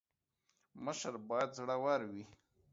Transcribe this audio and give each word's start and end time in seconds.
مشر 0.85 1.13
باید 1.29 1.49
زړه 1.57 1.75
ور 1.83 2.01
وي 2.09 2.23